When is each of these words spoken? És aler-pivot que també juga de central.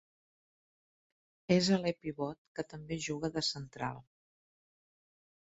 És 1.55 1.69
aler-pivot 1.77 2.41
que 2.61 2.65
també 2.73 2.99
juga 3.09 3.31
de 3.37 3.45
central. 3.51 4.01